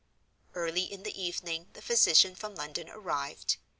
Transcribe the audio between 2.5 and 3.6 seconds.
London arrived.